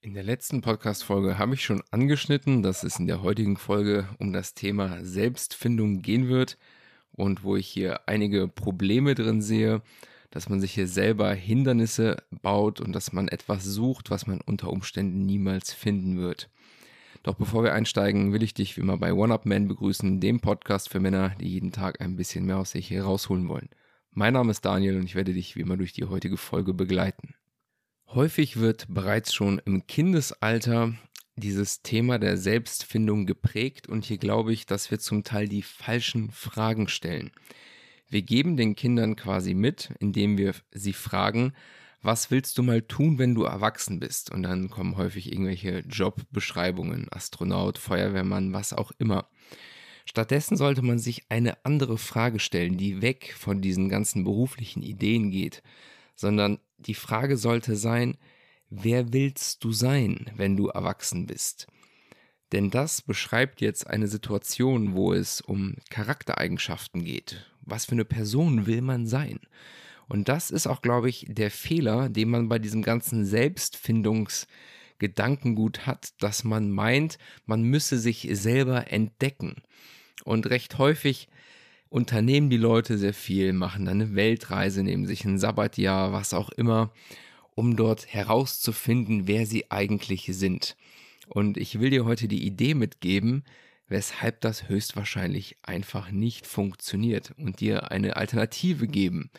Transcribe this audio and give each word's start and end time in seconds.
In 0.00 0.14
der 0.14 0.24
letzten 0.24 0.62
Podcast-Folge 0.62 1.38
habe 1.38 1.54
ich 1.54 1.64
schon 1.64 1.80
angeschnitten, 1.92 2.64
dass 2.64 2.82
es 2.82 2.98
in 2.98 3.06
der 3.06 3.22
heutigen 3.22 3.56
Folge 3.56 4.08
um 4.18 4.32
das 4.32 4.54
Thema 4.54 5.04
Selbstfindung 5.04 6.02
gehen 6.02 6.28
wird 6.28 6.58
und 7.12 7.44
wo 7.44 7.54
ich 7.54 7.68
hier 7.68 8.08
einige 8.08 8.48
Probleme 8.48 9.14
drin 9.14 9.40
sehe, 9.40 9.80
dass 10.30 10.48
man 10.48 10.60
sich 10.60 10.72
hier 10.72 10.88
selber 10.88 11.32
Hindernisse 11.32 12.16
baut 12.30 12.80
und 12.80 12.92
dass 12.94 13.12
man 13.12 13.28
etwas 13.28 13.62
sucht, 13.62 14.10
was 14.10 14.26
man 14.26 14.40
unter 14.40 14.70
Umständen 14.70 15.24
niemals 15.24 15.72
finden 15.72 16.18
wird. 16.18 16.50
Doch 17.22 17.34
bevor 17.34 17.62
wir 17.62 17.72
einsteigen, 17.72 18.32
will 18.32 18.42
ich 18.42 18.52
dich 18.52 18.76
wie 18.76 18.80
immer 18.80 18.98
bei 18.98 19.12
One 19.12 19.32
Up 19.32 19.46
Man 19.46 19.68
begrüßen, 19.68 20.18
dem 20.18 20.40
Podcast 20.40 20.88
für 20.88 20.98
Männer, 20.98 21.36
die 21.40 21.48
jeden 21.48 21.70
Tag 21.70 22.00
ein 22.00 22.16
bisschen 22.16 22.44
mehr 22.44 22.58
aus 22.58 22.72
sich 22.72 22.90
herausholen 22.90 23.48
wollen. 23.48 23.68
Mein 24.10 24.32
Name 24.32 24.50
ist 24.50 24.64
Daniel 24.64 24.96
und 24.96 25.04
ich 25.04 25.14
werde 25.14 25.32
dich 25.32 25.54
wie 25.54 25.60
immer 25.60 25.76
durch 25.76 25.92
die 25.92 26.04
heutige 26.04 26.36
Folge 26.36 26.74
begleiten. 26.74 27.34
Häufig 28.08 28.58
wird 28.58 28.86
bereits 28.88 29.32
schon 29.32 29.60
im 29.64 29.86
Kindesalter 29.86 30.94
dieses 31.36 31.82
Thema 31.82 32.18
der 32.18 32.36
Selbstfindung 32.36 33.24
geprägt 33.24 33.88
und 33.88 34.04
hier 34.04 34.18
glaube 34.18 34.52
ich, 34.52 34.66
dass 34.66 34.90
wir 34.90 34.98
zum 34.98 35.22
Teil 35.22 35.48
die 35.48 35.62
falschen 35.62 36.30
Fragen 36.32 36.88
stellen. 36.88 37.30
Wir 38.08 38.22
geben 38.22 38.56
den 38.56 38.74
Kindern 38.74 39.14
quasi 39.14 39.54
mit, 39.54 39.94
indem 40.00 40.36
wir 40.36 40.54
sie 40.72 40.92
fragen, 40.92 41.54
was 42.02 42.30
willst 42.30 42.58
du 42.58 42.62
mal 42.62 42.82
tun, 42.82 43.18
wenn 43.18 43.34
du 43.34 43.44
erwachsen 43.44 44.00
bist? 44.00 44.30
Und 44.30 44.42
dann 44.42 44.70
kommen 44.70 44.96
häufig 44.96 45.32
irgendwelche 45.32 45.80
Jobbeschreibungen, 45.80 47.06
Astronaut, 47.10 47.78
Feuerwehrmann, 47.78 48.52
was 48.52 48.72
auch 48.72 48.90
immer. 48.98 49.28
Stattdessen 50.04 50.56
sollte 50.56 50.82
man 50.82 50.98
sich 50.98 51.30
eine 51.30 51.64
andere 51.64 51.96
Frage 51.96 52.40
stellen, 52.40 52.76
die 52.76 53.02
weg 53.02 53.34
von 53.38 53.60
diesen 53.60 53.88
ganzen 53.88 54.24
beruflichen 54.24 54.82
Ideen 54.82 55.30
geht, 55.30 55.62
sondern 56.16 56.58
die 56.78 56.94
Frage 56.94 57.36
sollte 57.36 57.76
sein, 57.76 58.18
wer 58.68 59.12
willst 59.12 59.62
du 59.62 59.72
sein, 59.72 60.30
wenn 60.34 60.56
du 60.56 60.68
erwachsen 60.68 61.26
bist? 61.26 61.68
Denn 62.50 62.70
das 62.70 63.00
beschreibt 63.00 63.60
jetzt 63.60 63.86
eine 63.86 64.08
Situation, 64.08 64.94
wo 64.94 65.12
es 65.12 65.40
um 65.40 65.76
Charaktereigenschaften 65.88 67.04
geht. 67.04 67.46
Was 67.62 67.86
für 67.86 67.92
eine 67.92 68.04
Person 68.04 68.66
will 68.66 68.82
man 68.82 69.06
sein? 69.06 69.38
Und 70.08 70.28
das 70.28 70.50
ist 70.50 70.66
auch, 70.66 70.82
glaube 70.82 71.08
ich, 71.08 71.26
der 71.28 71.50
Fehler, 71.50 72.08
den 72.08 72.30
man 72.30 72.48
bei 72.48 72.58
diesem 72.58 72.82
ganzen 72.82 73.24
Selbstfindungsgedankengut 73.24 75.86
hat, 75.86 76.10
dass 76.20 76.44
man 76.44 76.70
meint, 76.70 77.18
man 77.46 77.62
müsse 77.62 77.98
sich 77.98 78.28
selber 78.32 78.92
entdecken. 78.92 79.62
Und 80.24 80.50
recht 80.50 80.78
häufig 80.78 81.28
unternehmen 81.88 82.50
die 82.50 82.56
Leute 82.56 82.98
sehr 82.98 83.14
viel, 83.14 83.52
machen 83.52 83.88
eine 83.88 84.14
Weltreise, 84.14 84.82
nehmen 84.82 85.06
sich 85.06 85.24
ein 85.24 85.38
Sabbatjahr, 85.38 86.12
was 86.12 86.34
auch 86.34 86.50
immer, 86.50 86.92
um 87.54 87.76
dort 87.76 88.06
herauszufinden, 88.06 89.26
wer 89.26 89.46
sie 89.46 89.70
eigentlich 89.70 90.30
sind. 90.32 90.76
Und 91.28 91.58
ich 91.58 91.80
will 91.80 91.90
dir 91.90 92.04
heute 92.04 92.28
die 92.28 92.46
Idee 92.46 92.74
mitgeben, 92.74 93.44
weshalb 93.88 94.40
das 94.40 94.68
höchstwahrscheinlich 94.68 95.56
einfach 95.62 96.10
nicht 96.10 96.46
funktioniert 96.46 97.32
und 97.36 97.60
dir 97.60 97.90
eine 97.90 98.16
Alternative 98.16 98.88
geben, 98.88 99.30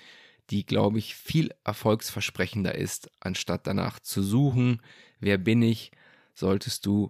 die, 0.49 0.66
glaube 0.66 0.99
ich, 0.99 1.16
viel 1.16 1.52
erfolgsversprechender 1.63 2.75
ist, 2.75 3.09
anstatt 3.19 3.67
danach 3.67 3.99
zu 3.99 4.22
suchen, 4.22 4.81
wer 5.19 5.38
bin 5.38 5.61
ich, 5.61 5.91
solltest 6.35 6.85
du 6.85 7.09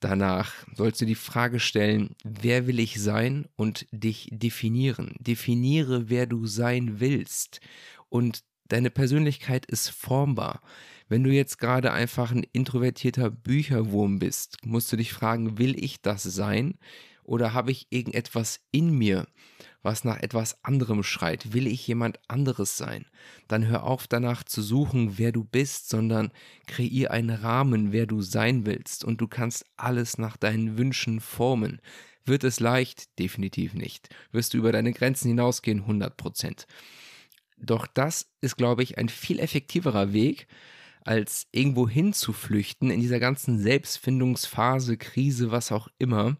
danach, 0.00 0.52
sollst 0.74 1.00
du 1.00 1.06
die 1.06 1.14
Frage 1.14 1.60
stellen, 1.60 2.14
wer 2.24 2.66
will 2.66 2.78
ich 2.78 3.00
sein 3.00 3.46
und 3.56 3.86
dich 3.90 4.28
definieren. 4.30 5.14
Definiere, 5.18 6.10
wer 6.10 6.26
du 6.26 6.46
sein 6.46 7.00
willst 7.00 7.60
und 8.08 8.44
deine 8.68 8.90
Persönlichkeit 8.90 9.66
ist 9.66 9.88
formbar. 9.88 10.60
Wenn 11.08 11.22
du 11.22 11.30
jetzt 11.30 11.58
gerade 11.58 11.92
einfach 11.92 12.32
ein 12.32 12.46
introvertierter 12.52 13.30
Bücherwurm 13.30 14.18
bist, 14.18 14.58
musst 14.64 14.90
du 14.92 14.96
dich 14.96 15.12
fragen, 15.12 15.58
will 15.58 15.82
ich 15.82 16.00
das 16.00 16.22
sein? 16.22 16.74
Oder 17.24 17.54
habe 17.54 17.70
ich 17.70 17.86
irgendetwas 17.90 18.60
in 18.70 18.96
mir, 18.96 19.26
was 19.84 20.02
nach 20.02 20.20
etwas 20.20 20.64
anderem 20.64 21.02
schreit? 21.02 21.52
Will 21.52 21.66
ich 21.66 21.86
jemand 21.86 22.18
anderes 22.28 22.76
sein? 22.76 23.06
Dann 23.48 23.66
hör 23.66 23.84
auf 23.84 24.06
danach 24.06 24.42
zu 24.42 24.62
suchen, 24.62 25.18
wer 25.18 25.30
du 25.30 25.44
bist, 25.44 25.88
sondern 25.88 26.32
kreier 26.66 27.10
einen 27.10 27.30
Rahmen, 27.30 27.92
wer 27.92 28.06
du 28.06 28.22
sein 28.22 28.66
willst. 28.66 29.04
Und 29.04 29.20
du 29.20 29.28
kannst 29.28 29.66
alles 29.76 30.18
nach 30.18 30.36
deinen 30.36 30.78
Wünschen 30.78 31.20
formen. 31.20 31.80
Wird 32.24 32.44
es 32.44 32.60
leicht? 32.60 33.18
Definitiv 33.18 33.74
nicht. 33.74 34.08
Wirst 34.32 34.54
du 34.54 34.58
über 34.58 34.72
deine 34.72 34.92
Grenzen 34.92 35.28
hinausgehen? 35.28 35.80
100 35.80 36.16
Prozent. 36.16 36.66
Doch 37.58 37.86
das 37.86 38.30
ist, 38.40 38.56
glaube 38.56 38.82
ich, 38.82 38.98
ein 38.98 39.08
viel 39.08 39.38
effektiverer 39.38 40.12
Weg, 40.12 40.46
als 41.04 41.46
irgendwo 41.52 41.88
hinzuflüchten 41.88 42.90
in 42.90 43.00
dieser 43.00 43.20
ganzen 43.20 43.58
Selbstfindungsphase, 43.58 44.96
Krise, 44.96 45.50
was 45.50 45.70
auch 45.70 45.88
immer. 45.98 46.38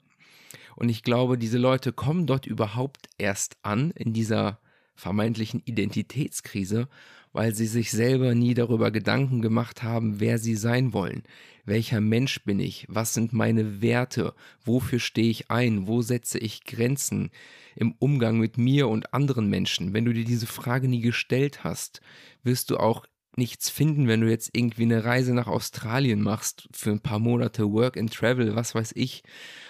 Und 0.76 0.88
ich 0.88 1.02
glaube, 1.02 1.38
diese 1.38 1.58
Leute 1.58 1.92
kommen 1.92 2.26
dort 2.26 2.46
überhaupt 2.46 3.08
erst 3.18 3.56
an, 3.62 3.90
in 3.92 4.12
dieser 4.12 4.58
vermeintlichen 4.94 5.60
Identitätskrise, 5.64 6.88
weil 7.32 7.54
sie 7.54 7.66
sich 7.66 7.90
selber 7.90 8.34
nie 8.34 8.54
darüber 8.54 8.90
Gedanken 8.92 9.42
gemacht 9.42 9.82
haben, 9.82 10.20
wer 10.20 10.38
sie 10.38 10.54
sein 10.54 10.92
wollen. 10.92 11.24
Welcher 11.64 12.00
Mensch 12.00 12.44
bin 12.44 12.60
ich? 12.60 12.86
Was 12.88 13.14
sind 13.14 13.32
meine 13.32 13.82
Werte? 13.82 14.34
Wofür 14.64 15.00
stehe 15.00 15.30
ich 15.30 15.50
ein? 15.50 15.88
Wo 15.88 16.02
setze 16.02 16.38
ich 16.38 16.64
Grenzen 16.64 17.30
im 17.74 17.94
Umgang 17.98 18.38
mit 18.38 18.56
mir 18.56 18.88
und 18.88 19.12
anderen 19.14 19.48
Menschen? 19.48 19.94
Wenn 19.94 20.04
du 20.04 20.12
dir 20.12 20.24
diese 20.24 20.46
Frage 20.46 20.86
nie 20.86 21.00
gestellt 21.00 21.64
hast, 21.64 22.00
wirst 22.44 22.70
du 22.70 22.76
auch 22.76 23.04
nichts 23.38 23.70
finden, 23.70 24.08
wenn 24.08 24.20
du 24.20 24.28
jetzt 24.28 24.50
irgendwie 24.52 24.82
eine 24.82 25.04
Reise 25.04 25.34
nach 25.34 25.46
Australien 25.46 26.22
machst 26.22 26.68
für 26.72 26.90
ein 26.90 27.00
paar 27.00 27.18
Monate 27.18 27.70
Work 27.72 27.96
and 27.96 28.12
Travel, 28.12 28.54
was 28.54 28.74
weiß 28.74 28.92
ich, 28.94 29.22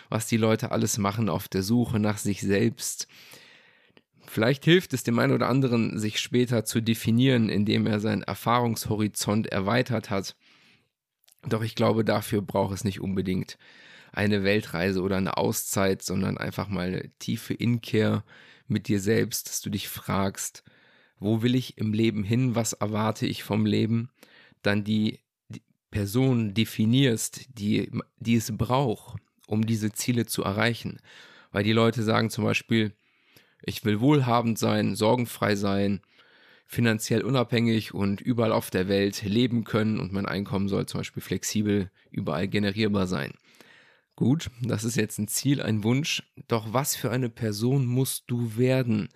was 0.08 0.26
die 0.26 0.36
Leute 0.36 0.70
alles 0.70 0.98
machen 0.98 1.28
auf 1.28 1.48
der 1.48 1.62
Suche 1.62 1.98
nach 1.98 2.18
sich 2.18 2.40
selbst. 2.40 3.08
Vielleicht 4.26 4.64
hilft 4.64 4.92
es 4.94 5.04
dem 5.04 5.18
einen 5.18 5.32
oder 5.32 5.48
anderen, 5.48 5.98
sich 5.98 6.18
später 6.18 6.64
zu 6.64 6.80
definieren, 6.80 7.48
indem 7.48 7.86
er 7.86 8.00
seinen 8.00 8.22
Erfahrungshorizont 8.22 9.46
erweitert 9.48 10.10
hat. 10.10 10.34
Doch 11.46 11.62
ich 11.62 11.74
glaube, 11.74 12.04
dafür 12.04 12.42
braucht 12.42 12.74
es 12.74 12.84
nicht 12.84 13.00
unbedingt 13.00 13.58
eine 14.12 14.44
Weltreise 14.44 15.02
oder 15.02 15.16
eine 15.16 15.36
Auszeit, 15.36 16.02
sondern 16.02 16.38
einfach 16.38 16.68
mal 16.68 16.88
eine 16.88 17.10
tiefe 17.18 17.54
Inkehr 17.54 18.24
mit 18.66 18.88
dir 18.88 19.00
selbst, 19.00 19.48
dass 19.48 19.60
du 19.60 19.70
dich 19.70 19.88
fragst, 19.88 20.64
wo 21.18 21.42
will 21.42 21.54
ich 21.54 21.78
im 21.78 21.92
Leben 21.92 22.24
hin, 22.24 22.54
was 22.54 22.72
erwarte 22.72 23.26
ich 23.26 23.42
vom 23.42 23.66
Leben, 23.66 24.10
dann 24.62 24.84
die, 24.84 25.20
Person 25.94 26.54
definierst, 26.54 27.56
die, 27.56 27.88
die 28.18 28.34
es 28.34 28.54
braucht, 28.56 29.22
um 29.46 29.64
diese 29.64 29.92
Ziele 29.92 30.26
zu 30.26 30.42
erreichen. 30.42 30.98
Weil 31.52 31.62
die 31.62 31.72
Leute 31.72 32.02
sagen 32.02 32.30
zum 32.30 32.42
Beispiel, 32.42 32.92
ich 33.62 33.84
will 33.84 34.00
wohlhabend 34.00 34.58
sein, 34.58 34.96
sorgenfrei 34.96 35.54
sein, 35.54 36.00
finanziell 36.66 37.22
unabhängig 37.22 37.94
und 37.94 38.20
überall 38.20 38.50
auf 38.50 38.70
der 38.70 38.88
Welt 38.88 39.22
leben 39.22 39.62
können 39.62 40.00
und 40.00 40.12
mein 40.12 40.26
Einkommen 40.26 40.66
soll 40.66 40.86
zum 40.86 40.98
Beispiel 40.98 41.22
flexibel 41.22 41.92
überall 42.10 42.48
generierbar 42.48 43.06
sein. 43.06 43.34
Gut, 44.16 44.50
das 44.62 44.82
ist 44.82 44.96
jetzt 44.96 45.18
ein 45.20 45.28
Ziel, 45.28 45.62
ein 45.62 45.84
Wunsch, 45.84 46.24
doch 46.48 46.72
was 46.72 46.96
für 46.96 47.12
eine 47.12 47.28
Person 47.28 47.86
musst 47.86 48.24
du 48.26 48.56
werden, 48.56 49.10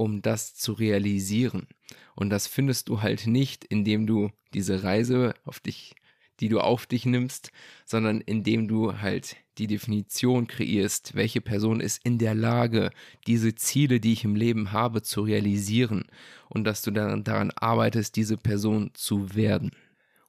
um 0.00 0.22
das 0.22 0.54
zu 0.54 0.72
realisieren. 0.72 1.66
Und 2.14 2.30
das 2.30 2.46
findest 2.46 2.88
du 2.88 3.02
halt 3.02 3.26
nicht, 3.26 3.66
indem 3.66 4.06
du 4.06 4.30
diese 4.54 4.82
Reise 4.82 5.34
auf 5.44 5.60
dich, 5.60 5.94
die 6.40 6.48
du 6.48 6.60
auf 6.60 6.86
dich 6.86 7.04
nimmst, 7.04 7.50
sondern 7.84 8.22
indem 8.22 8.66
du 8.66 8.98
halt 8.98 9.36
die 9.58 9.66
Definition 9.66 10.46
kreierst, 10.46 11.14
welche 11.16 11.42
Person 11.42 11.80
ist 11.80 12.00
in 12.02 12.16
der 12.16 12.34
Lage, 12.34 12.92
diese 13.26 13.54
Ziele, 13.54 14.00
die 14.00 14.14
ich 14.14 14.24
im 14.24 14.36
Leben 14.36 14.72
habe, 14.72 15.02
zu 15.02 15.20
realisieren 15.20 16.06
und 16.48 16.64
dass 16.64 16.80
du 16.80 16.92
dann 16.92 17.22
daran 17.22 17.50
arbeitest, 17.50 18.16
diese 18.16 18.38
Person 18.38 18.92
zu 18.94 19.34
werden. 19.34 19.70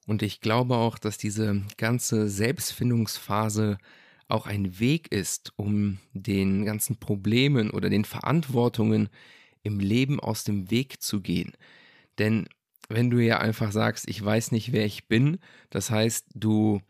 Und 0.05 0.21
ich 0.21 0.41
glaube 0.41 0.75
auch, 0.75 0.97
dass 0.97 1.17
diese 1.17 1.61
ganze 1.77 2.27
Selbstfindungsphase 2.27 3.77
auch 4.27 4.47
ein 4.47 4.81
Weg 4.81 5.13
ist, 5.13 5.53
um 5.55 5.99
den 6.11 6.65
ganzen 6.65 6.97
Problemen 6.97 7.69
oder 7.69 7.89
den 7.89 8.03
Verantwortungen, 8.03 9.07
im 9.63 9.79
Leben 9.79 10.19
aus 10.19 10.43
dem 10.43 10.71
Weg 10.71 11.01
zu 11.01 11.21
gehen. 11.21 11.53
Denn 12.17 12.47
wenn 12.89 13.09
du 13.09 13.19
ja 13.19 13.39
einfach 13.39 13.71
sagst, 13.71 14.07
ich 14.07 14.23
weiß 14.23 14.51
nicht, 14.51 14.71
wer 14.71 14.85
ich 14.85 15.07
bin, 15.07 15.39
das 15.69 15.89
heißt, 15.91 16.27
du 16.33 16.81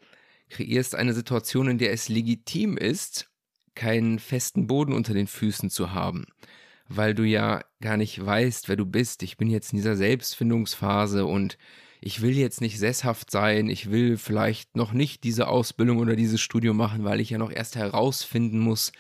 kreierst 0.50 0.96
eine 0.96 1.14
Situation, 1.14 1.70
in 1.70 1.78
der 1.78 1.94
es 1.94 2.10
legitim 2.10 2.78
ist, 2.78 3.30
keinen 3.76 4.20
festen 4.20 4.68
Boden 4.68 4.94
unter 4.94 5.14
den 5.14 5.28
Füßen 5.28 5.70
zu 5.70 5.92
haben, 5.92 6.26
weil 6.88 7.14
du 7.14 7.24
ja 7.24 7.62
gar 7.80 7.98
nicht 7.98 8.24
weißt, 8.24 8.68
wer 8.68 8.76
du 8.76 8.86
bist. 8.86 9.24
Ich 9.24 9.38
bin 9.38 9.50
jetzt 9.50 9.72
in 9.72 9.78
dieser 9.78 9.96
Selbstfindungsphase 9.96 11.26
und 11.26 11.58
ich 12.02 12.22
will 12.22 12.38
jetzt 12.38 12.62
nicht 12.62 12.80
sesshaft 12.80 13.32
sein, 13.32 13.70
ich 13.70 13.92
will 13.92 14.18
vielleicht 14.18 14.76
noch 14.76 14.92
nicht 14.92 15.24
diese 15.24 15.48
Ausbildung 15.48 16.00
oder 16.00 16.16
dieses 16.16 16.42
Studium 16.42 16.76
machen, 16.76 17.04
weil 17.04 17.22
ich 17.22 17.30
ja 17.30 17.38
noch 17.38 17.52
erst 17.52 17.76
herausfinden 17.76 18.60
muss, 18.60 18.92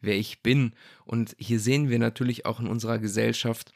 wer 0.00 0.16
ich 0.16 0.42
bin. 0.42 0.72
Und 1.04 1.34
hier 1.38 1.60
sehen 1.60 1.88
wir 1.88 1.98
natürlich 1.98 2.46
auch 2.46 2.60
in 2.60 2.66
unserer 2.66 2.98
Gesellschaft, 2.98 3.72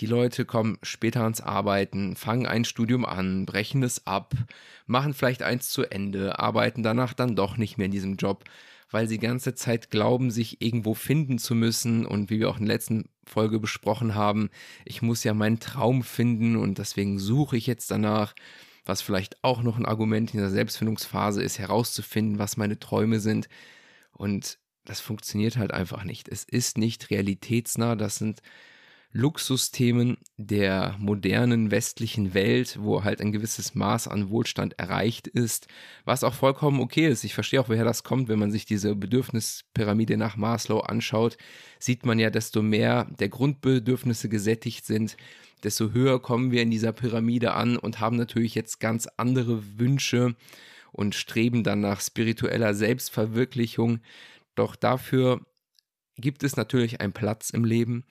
die 0.00 0.06
Leute 0.06 0.46
kommen 0.46 0.78
später 0.82 1.24
ans 1.24 1.42
Arbeiten, 1.42 2.16
fangen 2.16 2.46
ein 2.46 2.64
Studium 2.64 3.04
an, 3.04 3.44
brechen 3.44 3.82
es 3.82 4.06
ab, 4.06 4.32
machen 4.86 5.12
vielleicht 5.12 5.42
eins 5.42 5.68
zu 5.68 5.82
Ende, 5.84 6.38
arbeiten 6.38 6.82
danach 6.82 7.12
dann 7.12 7.36
doch 7.36 7.58
nicht 7.58 7.76
mehr 7.76 7.84
in 7.84 7.92
diesem 7.92 8.16
Job, 8.16 8.44
weil 8.90 9.08
sie 9.08 9.18
die 9.18 9.26
ganze 9.26 9.54
Zeit 9.54 9.90
glauben, 9.90 10.30
sich 10.30 10.62
irgendwo 10.62 10.94
finden 10.94 11.38
zu 11.38 11.54
müssen. 11.54 12.06
Und 12.06 12.30
wie 12.30 12.40
wir 12.40 12.48
auch 12.48 12.58
in 12.58 12.64
der 12.64 12.76
letzten 12.76 13.10
Folge 13.26 13.60
besprochen 13.60 14.14
haben, 14.14 14.48
ich 14.86 15.02
muss 15.02 15.22
ja 15.22 15.34
meinen 15.34 15.60
Traum 15.60 16.02
finden 16.02 16.56
und 16.56 16.78
deswegen 16.78 17.18
suche 17.18 17.58
ich 17.58 17.66
jetzt 17.66 17.90
danach. 17.90 18.34
Was 18.86 19.02
vielleicht 19.02 19.44
auch 19.44 19.62
noch 19.62 19.76
ein 19.76 19.84
Argument 19.84 20.32
in 20.32 20.40
der 20.40 20.48
Selbstfindungsphase 20.48 21.42
ist, 21.42 21.58
herauszufinden, 21.58 22.38
was 22.38 22.56
meine 22.56 22.78
Träume 22.78 23.20
sind. 23.20 23.48
Und 24.12 24.58
das 24.84 25.00
funktioniert 25.00 25.56
halt 25.56 25.72
einfach 25.72 26.04
nicht. 26.04 26.28
Es 26.28 26.44
ist 26.44 26.78
nicht 26.78 27.10
realitätsnah. 27.10 27.96
Das 27.96 28.16
sind 28.16 28.40
Luxusthemen 29.12 30.18
der 30.36 30.94
modernen 31.00 31.72
westlichen 31.72 32.32
Welt, 32.32 32.78
wo 32.80 33.02
halt 33.02 33.20
ein 33.20 33.32
gewisses 33.32 33.74
Maß 33.74 34.06
an 34.06 34.30
Wohlstand 34.30 34.78
erreicht 34.78 35.26
ist, 35.26 35.66
was 36.04 36.22
auch 36.22 36.34
vollkommen 36.34 36.80
okay 36.80 37.08
ist. 37.08 37.24
Ich 37.24 37.34
verstehe 37.34 37.60
auch, 37.60 37.68
woher 37.68 37.84
das 37.84 38.04
kommt, 38.04 38.28
wenn 38.28 38.38
man 38.38 38.52
sich 38.52 38.66
diese 38.66 38.94
Bedürfnispyramide 38.94 40.16
nach 40.16 40.36
Maslow 40.36 40.78
anschaut, 40.80 41.38
sieht 41.80 42.06
man 42.06 42.20
ja, 42.20 42.30
desto 42.30 42.62
mehr 42.62 43.08
der 43.18 43.28
Grundbedürfnisse 43.28 44.28
gesättigt 44.28 44.86
sind, 44.86 45.16
desto 45.64 45.90
höher 45.90 46.22
kommen 46.22 46.52
wir 46.52 46.62
in 46.62 46.70
dieser 46.70 46.92
Pyramide 46.92 47.54
an 47.54 47.76
und 47.76 47.98
haben 47.98 48.16
natürlich 48.16 48.54
jetzt 48.54 48.78
ganz 48.78 49.08
andere 49.16 49.60
Wünsche 49.76 50.36
und 50.92 51.16
streben 51.16 51.64
dann 51.64 51.80
nach 51.80 52.00
spiritueller 52.00 52.74
Selbstverwirklichung. 52.74 54.00
Doch 54.54 54.76
dafür 54.76 55.40
gibt 56.16 56.42
es 56.42 56.56
natürlich 56.56 57.00
einen 57.00 57.12
Platz 57.12 57.50
im 57.50 57.64
Leben 57.64 58.04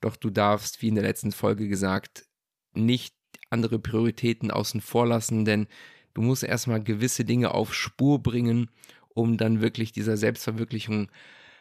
doch 0.00 0.16
du 0.16 0.30
darfst, 0.30 0.82
wie 0.82 0.88
in 0.88 0.94
der 0.94 1.04
letzten 1.04 1.32
Folge 1.32 1.68
gesagt, 1.68 2.26
nicht 2.72 3.14
andere 3.50 3.78
Prioritäten 3.78 4.50
außen 4.50 4.80
vor 4.80 5.06
lassen, 5.06 5.44
denn 5.44 5.66
du 6.14 6.22
musst 6.22 6.44
erstmal 6.44 6.82
gewisse 6.82 7.24
Dinge 7.24 7.52
auf 7.52 7.74
Spur 7.74 8.22
bringen, 8.22 8.70
um 9.14 9.36
dann 9.36 9.60
wirklich 9.60 9.92
dieser 9.92 10.16
Selbstverwirklichung 10.16 11.10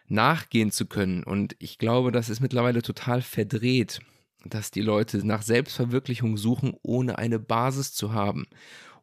nachgehen 0.07 0.71
zu 0.71 0.85
können. 0.85 1.23
Und 1.23 1.55
ich 1.59 1.77
glaube, 1.77 2.11
das 2.11 2.29
ist 2.29 2.39
mittlerweile 2.39 2.81
total 2.81 3.21
verdreht, 3.21 3.99
dass 4.45 4.71
die 4.71 4.81
Leute 4.81 5.25
nach 5.25 5.41
Selbstverwirklichung 5.41 6.37
suchen, 6.37 6.75
ohne 6.83 7.17
eine 7.17 7.39
Basis 7.39 7.93
zu 7.93 8.13
haben, 8.13 8.45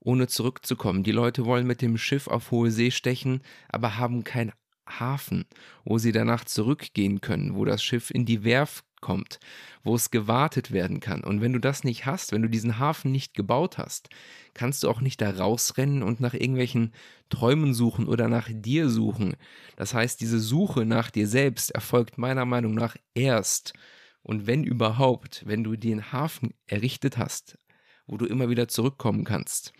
ohne 0.00 0.29
zurückzukommen. 0.29 1.03
Die 1.03 1.12
Leute 1.12 1.44
wollen 1.44 1.67
mit 1.67 1.82
dem 1.82 1.99
Schiff 1.99 2.29
auf 2.29 2.50
hohe 2.50 2.70
See 2.70 2.91
stechen, 2.91 3.43
aber 3.69 3.99
haben 3.99 4.25
kein 4.25 4.53
Hafen, 4.86 5.44
wo 5.84 5.98
sie 5.98 6.12
danach 6.12 6.44
zurückgehen 6.44 7.20
können, 7.20 7.54
wo 7.54 7.64
das 7.64 7.82
Schiff 7.82 8.10
in 8.10 8.26
die 8.26 8.44
Werft 8.44 8.84
kommt, 9.00 9.38
wo 9.82 9.94
es 9.94 10.10
gewartet 10.10 10.72
werden 10.72 10.98
kann. 11.00 11.22
Und 11.22 11.42
wenn 11.42 11.52
du 11.52 11.58
das 11.58 11.84
nicht 11.84 12.06
hast, 12.06 12.32
wenn 12.32 12.40
du 12.40 12.48
diesen 12.48 12.78
Hafen 12.78 13.12
nicht 13.12 13.34
gebaut 13.34 13.76
hast, 13.76 14.08
kannst 14.54 14.82
du 14.82 14.88
auch 14.88 15.02
nicht 15.02 15.20
da 15.20 15.31
rausrennen 15.31 16.02
und 16.02 16.20
nach 16.20 16.32
irgendwelchen 16.32 16.92
Träumen 17.28 17.75
suchen 17.75 18.08
oder 18.08 18.28
nach 18.28 18.48
dir 18.50 18.88
suchen. 18.88 19.36
Das 19.76 19.92
heißt, 19.92 20.20
diese 20.20 20.40
Suche 20.40 20.86
nach 20.86 21.10
dir 21.10 21.28
selbst 21.28 21.70
erfolgt 21.72 22.16
meiner 22.16 22.46
Meinung 22.46 22.75
nach 22.75 22.96
erst 23.14 23.75
und 24.22 24.46
wenn 24.46 24.64
überhaupt, 24.64 25.42
wenn 25.46 25.62
du 25.64 25.76
den 25.76 26.10
Hafen 26.12 26.54
errichtet 26.66 27.19
hast, 27.19 27.58
wo 28.06 28.16
du 28.16 28.25
immer 28.25 28.48
wieder 28.48 28.69
zurückkommen 28.69 29.25
kannst. 29.25 29.75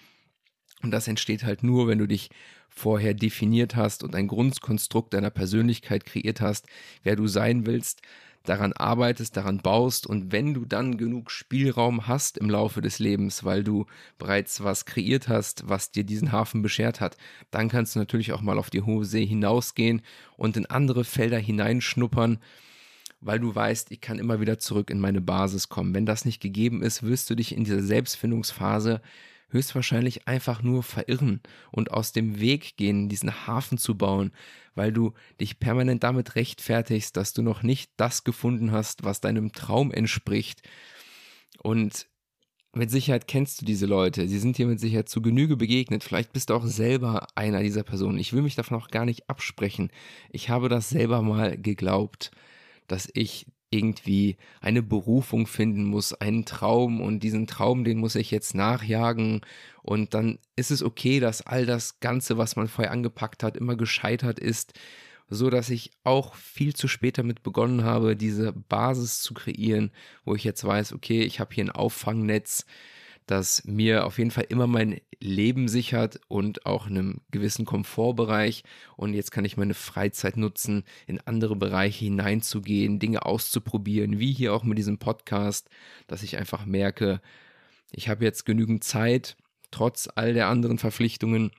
Und 0.85 0.91
das 0.91 1.09
entsteht 1.09 1.45
halt 1.45 1.63
nur, 1.63 1.89
wenn 1.89 1.99
du 1.99 2.07
dich 2.07 2.29
vorher 2.69 3.15
definiert 3.15 3.75
hast 3.75 4.05
und 4.05 4.15
ein 4.15 4.29
Grundkonstrukt 4.29 5.15
deiner 5.15 5.31
Persönlichkeit 5.31 6.05
kreiert 6.05 6.43
hast, 6.43 6.67
wer 7.03 7.17
du 7.17 7.27
sein 7.27 7.65
willst, 7.65 8.03
daran 8.43 8.75
arbeitest, 8.75 9.35
daran 9.39 9.63
baust 9.63 10.07
und 10.07 10.31
wenn 10.31 10.53
du 10.53 10.67
dann 10.67 10.99
genug 10.99 11.31
Spielraum 11.31 12.07
hast 12.07 12.37
im 12.37 12.51
Laufe 12.51 12.83
des 12.83 12.99
Lebens, 12.99 13.45
weil 13.45 13.65
du 13.65 13.87
bereits 14.19 14.63
was 14.63 14.85
kreiert 14.85 15.29
hast, 15.29 15.67
was 15.67 15.91
dir 15.91 16.05
diesen 16.05 16.33
Hafen 16.33 16.61
beschert 16.61 17.01
hat, 17.01 17.17
dann 17.51 17.71
kannst 17.71 17.95
du 17.95 18.01
natürlich 18.01 18.35
auch 18.35 18.43
mal 18.43 18.59
auf 18.59 18.69
die 18.69 18.83
hohe 18.83 19.07
See 19.07 19.25
hinausgehen 19.25 20.03
und 20.37 20.59
in 20.59 20.67
andere 20.67 21.05
Felder 21.05 21.39
hineinschnuppern, 21.39 22.39
weil 23.23 23.39
du 23.41 23.55
weißt, 23.55 23.91
ich 23.91 24.03
kann 24.03 24.19
immer 24.19 24.39
wieder 24.41 24.59
zurück 24.59 24.91
in 24.91 25.01
meine 25.01 25.23
Basis 25.23 25.71
kommen. 25.71 25.95
Wenn 25.95 26.05
das 26.05 26.27
nicht 26.27 26.43
gegeben 26.43 26.83
ist, 26.83 27.03
wirst 27.03 27.31
du 27.31 27.35
dich 27.35 27.57
in 27.57 27.65
dieser 27.65 27.83
Selbstfindungsphase 27.83 29.01
höchstwahrscheinlich 29.49 30.27
einfach 30.27 30.63
nur 30.63 30.83
verirren 30.83 31.41
und 31.71 31.91
aus 31.93 32.13
dem 32.13 32.41
Weg 32.41 32.77
gehen, 32.77 33.09
diesen 33.09 33.47
Hafen 33.47 33.79
zu 33.79 33.97
bauen, 33.97 34.33
weil 34.75 34.93
du 34.93 35.13
dich 35.41 35.61
permanent 35.61 36.03
damit 36.03 36.35
rechtfertigst, 36.37 37.17
dass 37.17 37.33
du 37.33 37.43
noch 37.43 37.63
nicht 37.63 37.93
das 37.97 38.25
gefunden 38.25 38.73
hast, 38.73 39.05
was 39.05 39.21
deinem 39.21 39.53
Traum 39.53 39.93
entspricht. 39.93 40.63
Und 41.63 42.09
mit 42.75 42.91
Sicherheit 42.91 43.29
kennst 43.29 43.61
du 43.61 43.65
diese 43.65 43.87
Leute. 43.87 44.27
Sie 44.29 44.39
sind 44.39 44.59
dir 44.59 44.67
mit 44.67 44.81
Sicherheit 44.81 45.09
zu 45.09 45.23
Genüge 45.23 45.57
begegnet. 45.57 46.03
Vielleicht 46.03 46.33
bist 46.33 46.51
du 46.51 46.55
auch 46.55 46.67
selber 46.67 47.29
einer 47.37 47.63
dieser 47.63 47.85
Personen. 47.85 48.19
Ich 48.19 48.33
will 48.33 48.43
mich 48.43 48.57
davon 48.57 48.77
auch 48.77 48.89
gar 48.89 49.05
nicht 49.05 49.31
absprechen. 49.31 49.91
Ich 50.31 50.51
habe 50.51 50.69
das 50.69 50.89
selber 50.89 51.23
mal 51.23 51.57
geglaubt, 51.57 52.33
dass 52.89 53.09
ich 53.15 53.47
irgendwie 53.75 54.37
eine 54.61 54.83
Berufung 54.83 55.47
finden 55.47 55.85
muss, 55.85 56.15
einen 56.15 56.45
Traum 56.45 57.01
und 57.01 57.21
diesen 57.21 57.47
Traum, 57.47 57.85
den 57.85 57.99
muss 57.99 58.15
ich 58.15 58.31
jetzt 58.31 58.55
nachjagen. 58.55 59.41
Und 59.83 60.15
dann 60.15 60.39
ist 60.57 60.71
es 60.71 60.83
okay, 60.83 61.21
dass 61.21 61.43
all 61.43 61.67
das 61.67 62.01
Ganze, 62.01 62.39
was 62.39 62.57
man 62.57 62.69
vorher 62.69 62.93
angepackt 62.93 63.43
hat, 63.43 63.57
immer 63.57 63.77
gescheitert 63.77 64.39
ist, 64.39 64.73
so 65.29 65.51
dass 65.51 65.71
ich 65.71 65.91
auch 66.05 66.35
viel 66.35 66.75
zu 66.75 66.89
spät 66.89 67.19
damit 67.19 67.43
begonnen 67.43 67.85
habe, 67.85 68.17
diese 68.17 68.53
Basis 68.53 69.21
zu 69.21 69.35
kreieren, 69.35 69.91
wo 70.25 70.35
ich 70.35 70.45
jetzt 70.45 70.65
weiß, 70.65 70.93
okay, 70.93 71.23
ich 71.23 71.41
habe 71.41 71.55
hier 71.55 71.65
ein 71.65 71.71
Auffangnetz, 71.71 72.67
das 73.27 73.65
mir 73.65 74.05
auf 74.05 74.19
jeden 74.19 74.31
Fall 74.31 74.47
immer 74.49 74.67
mein 74.67 75.01
Leben 75.19 75.69
sichert 75.69 76.21
und 76.29 76.67
auch 76.67 76.87
einem 76.87 77.23
gewissen 77.31 77.65
Komfortbereich. 77.65 78.65
Und 78.97 79.15
jetzt 79.15 79.31
kann 79.31 79.45
ich 79.45 79.57
meine 79.57 79.75
Freizeit 79.75 80.37
nutzen, 80.37 80.85
in 81.07 81.21
andere 81.21 81.57
Bereiche 81.57 82.05
hineinzugehen, 82.05 82.99
Dinge 82.99 83.25
auszuprobieren, 83.25 84.19
wie 84.19 84.33
hier 84.33 84.53
auch 84.53 84.65
mit 84.65 84.77
diesem 84.77 84.99
Podcast, 84.99 85.71
dass 86.07 86.23
ich 86.23 86.37
einfach 86.37 86.67
merke, 86.67 87.21
ich 87.93 88.09
habe 88.09 88.25
jetzt 88.25 88.45
genügend 88.45 88.85
Zeit, 88.85 89.37
trotz 89.71 90.09
all 90.15 90.35
der 90.35 90.49
anderen 90.49 90.79
Verpflichtungen, 90.79 91.51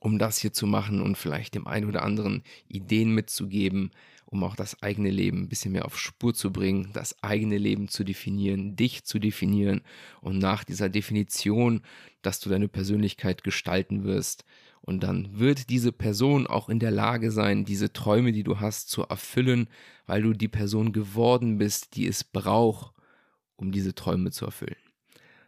um 0.00 0.18
das 0.18 0.38
hier 0.38 0.52
zu 0.52 0.66
machen 0.66 1.00
und 1.00 1.16
vielleicht 1.16 1.54
dem 1.54 1.66
einen 1.66 1.88
oder 1.88 2.02
anderen 2.02 2.42
Ideen 2.68 3.12
mitzugeben, 3.12 3.90
um 4.26 4.42
auch 4.44 4.56
das 4.56 4.82
eigene 4.82 5.10
Leben 5.10 5.42
ein 5.42 5.48
bisschen 5.48 5.72
mehr 5.72 5.84
auf 5.84 5.98
Spur 5.98 6.34
zu 6.34 6.52
bringen, 6.52 6.90
das 6.92 7.22
eigene 7.22 7.58
Leben 7.58 7.88
zu 7.88 8.04
definieren, 8.04 8.76
dich 8.76 9.04
zu 9.04 9.18
definieren 9.18 9.82
und 10.20 10.38
nach 10.38 10.64
dieser 10.64 10.88
Definition, 10.88 11.82
dass 12.22 12.40
du 12.40 12.50
deine 12.50 12.68
Persönlichkeit 12.68 13.44
gestalten 13.44 14.04
wirst. 14.04 14.44
Und 14.80 15.02
dann 15.02 15.38
wird 15.38 15.70
diese 15.70 15.92
Person 15.92 16.46
auch 16.46 16.68
in 16.68 16.78
der 16.78 16.90
Lage 16.90 17.30
sein, 17.30 17.64
diese 17.64 17.92
Träume, 17.92 18.32
die 18.32 18.42
du 18.42 18.60
hast, 18.60 18.90
zu 18.90 19.02
erfüllen, 19.02 19.68
weil 20.06 20.22
du 20.22 20.34
die 20.34 20.48
Person 20.48 20.92
geworden 20.92 21.56
bist, 21.56 21.96
die 21.96 22.06
es 22.06 22.22
braucht, 22.22 22.92
um 23.56 23.72
diese 23.72 23.94
Träume 23.94 24.30
zu 24.30 24.44
erfüllen. 24.44 24.76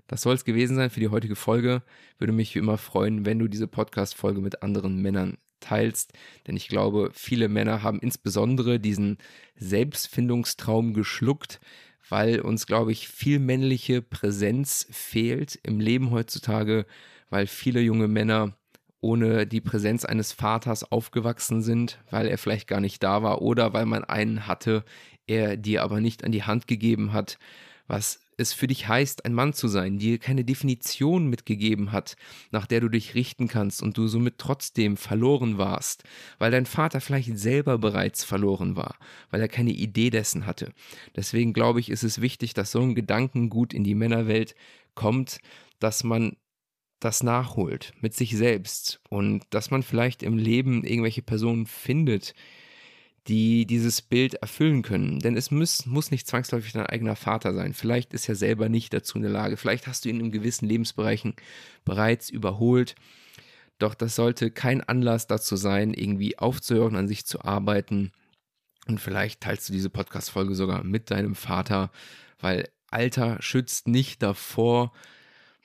Das 0.06 0.23
soll 0.23 0.35
es 0.35 0.45
gewesen 0.45 0.76
sein 0.76 0.90
für 0.90 1.00
die 1.00 1.09
heutige 1.09 1.37
Folge. 1.37 1.83
Würde 2.18 2.33
mich 2.33 2.54
wie 2.54 2.61
immer 2.61 2.78
freuen, 2.78 3.26
wenn 3.26 3.38
du 3.38 3.49
diese 3.49 3.66
Podcast-Folge 3.66 4.40
mit 4.40 4.62
anderen 4.62 5.02
Männern 5.02 5.37
teilst, 5.66 6.12
denn 6.46 6.56
ich 6.56 6.68
glaube, 6.68 7.11
viele 7.12 7.49
Männer 7.49 7.82
haben 7.82 8.00
insbesondere 8.00 8.78
diesen 8.80 9.18
Selbstfindungstraum 9.56 10.94
geschluckt, 10.94 11.61
weil 12.08 12.40
uns, 12.40 12.66
glaube 12.66 12.92
ich, 12.92 13.08
viel 13.08 13.38
männliche 13.38 14.02
Präsenz 14.02 14.87
fehlt 14.90 15.58
im 15.62 15.80
Leben 15.80 16.11
heutzutage, 16.11 16.87
weil 17.30 17.46
viele 17.46 17.80
junge 17.80 18.08
Männer 18.08 18.56
ohne 19.00 19.46
die 19.46 19.61
Präsenz 19.61 20.04
eines 20.04 20.32
Vaters 20.32 20.90
aufgewachsen 20.90 21.62
sind, 21.62 21.99
weil 22.11 22.26
er 22.28 22.38
vielleicht 22.38 22.68
gar 22.68 22.80
nicht 22.80 23.02
da 23.02 23.23
war 23.23 23.42
oder 23.42 23.73
weil 23.73 23.87
man 23.87 24.04
einen 24.04 24.46
hatte, 24.46 24.85
er 25.26 25.56
dir 25.56 25.82
aber 25.82 26.00
nicht 26.00 26.25
an 26.25 26.32
die 26.32 26.44
Hand 26.44 26.66
gegeben 26.66 27.12
hat, 27.12 27.38
was 27.87 28.25
es 28.37 28.52
für 28.52 28.66
dich 28.66 28.88
heißt, 28.88 29.25
ein 29.25 29.33
Mann 29.33 29.52
zu 29.52 29.69
sein, 29.69 29.99
dir 29.99 30.19
keine 30.19 30.45
Definition 30.45 31.28
mitgegeben 31.28 31.93
hat, 31.93 32.16
nach 32.50 32.66
der 32.66 32.81
du 32.81 32.88
dich 32.88 33.14
richten 33.14 33.49
kannst 33.49 33.83
und 33.83 33.97
du 33.97 34.09
somit 34.09 34.38
trotzdem 34.38 34.97
verloren 34.97 35.59
warst, 35.59 36.05
weil 36.38 36.50
dein 36.50 36.66
Vater 36.66 37.00
vielleicht 37.00 37.38
selber 37.38 37.78
bereits 37.78 38.25
verloren 38.25 38.76
war, 38.76 38.97
weil 39.31 39.40
er 39.40 39.49
keine 39.49 39.73
Idee 39.73 40.11
dessen 40.11 40.47
hatte. 40.47 40.73
Deswegen 41.14 41.52
glaube 41.52 41.81
ich, 41.81 41.90
ist 41.90 42.02
es 42.02 42.21
wichtig, 42.21 42.55
dass 42.55 42.73
so 42.73 42.81
ein 42.81 42.95
Gedankengut 42.95 43.73
in 43.73 43.85
die 43.85 43.95
Männerwelt 43.95 44.55
kommt, 44.95 45.38
dass 45.78 46.05
man 46.05 46.37
das 47.00 47.23
nachholt 47.23 47.93
mit 48.00 48.14
sich 48.14 48.37
selbst 48.37 49.00
und 49.11 49.45
dass 49.50 49.71
man 49.71 49.83
vielleicht 49.83 50.23
im 50.23 50.38
Leben 50.38 50.83
irgendwelche 50.83 51.23
Personen 51.23 51.66
findet, 51.66 52.35
die 53.28 53.66
dieses 53.66 54.02
Bild 54.02 54.35
erfüllen 54.35 54.83
können. 54.83 55.18
Denn 55.18 55.37
es 55.37 55.50
muss, 55.50 55.87
muss 55.87 56.11
nicht 56.11 56.26
zwangsläufig 56.26 56.73
dein 56.73 56.87
eigener 56.87 57.16
Vater 57.16 57.54
sein. 57.54 57.75
Vielleicht 57.75 58.14
ist 58.14 58.28
er 58.28 58.37
selber 58.37 58.68
nicht 58.68 58.92
dazu 58.92 59.16
in 59.18 59.23
der 59.23 59.33
Lage. 59.33 59.56
Vielleicht 59.56 59.87
hast 59.87 60.04
du 60.04 60.09
ihn 60.09 60.21
in 60.21 60.30
gewissen 60.30 60.68
Lebensbereichen 60.68 61.35
bereits 61.85 62.30
überholt. 62.30 62.95
Doch 63.78 63.95
das 63.95 64.14
sollte 64.14 64.50
kein 64.50 64.80
Anlass 64.83 65.26
dazu 65.26 65.56
sein, 65.56 65.92
irgendwie 65.92 66.38
aufzuhören, 66.38 66.97
an 66.97 67.09
sich 67.09 67.26
zu 67.26 67.42
arbeiten 67.45 68.12
Und 68.87 69.00
vielleicht 69.00 69.40
teilst 69.40 69.68
du 69.68 69.73
diese 69.73 69.90
Podcast-Folge 69.90 70.54
sogar 70.54 70.85
mit 70.85 71.11
deinem 71.11 71.35
Vater, 71.35 71.90
weil 72.38 72.68
Alter 72.90 73.38
schützt 73.40 73.88
nicht 73.88 74.23
davor, 74.23 74.92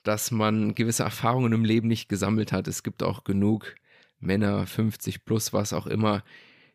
dass 0.02 0.32
man 0.32 0.74
gewisse 0.74 1.04
Erfahrungen 1.04 1.52
im 1.52 1.64
Leben 1.64 1.86
nicht 1.88 2.08
gesammelt 2.08 2.52
hat. 2.52 2.66
Es 2.66 2.82
gibt 2.82 3.02
auch 3.04 3.24
genug 3.24 3.76
Männer, 4.18 4.66
50 4.66 5.24
plus, 5.24 5.52
was 5.52 5.72
auch 5.72 5.86
immer, 5.86 6.24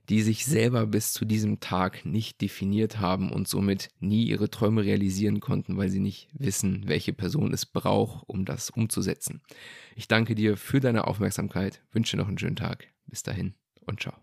die 0.09 0.21
sich 0.21 0.45
selber 0.45 0.85
bis 0.87 1.13
zu 1.13 1.25
diesem 1.25 1.59
Tag 1.59 2.05
nicht 2.05 2.41
definiert 2.41 2.99
haben 2.99 3.31
und 3.31 3.47
somit 3.47 3.89
nie 3.99 4.25
ihre 4.25 4.49
Träume 4.49 4.83
realisieren 4.83 5.39
konnten, 5.39 5.77
weil 5.77 5.89
sie 5.89 5.99
nicht 5.99 6.29
wissen, 6.33 6.83
welche 6.87 7.13
Person 7.13 7.53
es 7.53 7.65
braucht, 7.65 8.23
um 8.27 8.45
das 8.45 8.69
umzusetzen. 8.69 9.41
Ich 9.95 10.07
danke 10.07 10.35
dir 10.35 10.57
für 10.57 10.79
deine 10.79 11.07
Aufmerksamkeit, 11.07 11.81
wünsche 11.91 12.17
noch 12.17 12.27
einen 12.27 12.37
schönen 12.37 12.55
Tag. 12.55 12.87
Bis 13.07 13.23
dahin 13.23 13.53
und 13.85 14.01
ciao. 14.01 14.17